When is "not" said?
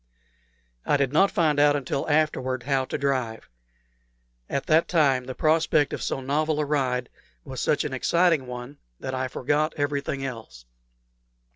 1.13-1.29